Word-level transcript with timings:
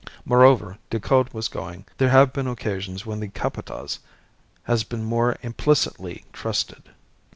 Moreover, 0.25 0.79
Decoud 0.89 1.31
was 1.31 1.47
going. 1.47 1.85
There 1.99 2.09
have 2.09 2.33
been 2.33 2.47
occasions 2.47 3.05
when 3.05 3.19
the 3.19 3.27
Capataz 3.29 3.99
has 4.63 4.83
been 4.83 5.03
more 5.03 5.37
implicitly 5.43 6.25
trusted." 6.33 6.89